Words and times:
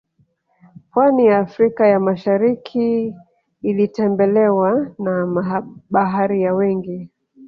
Pwani 0.91 1.25
ya 1.25 1.39
afrika 1.39 1.87
ya 1.87 1.99
masharikii 1.99 3.15
ilitembelewa 3.61 4.95
na 4.99 5.25
mabaharia 5.25 6.53
wengi 6.53 7.09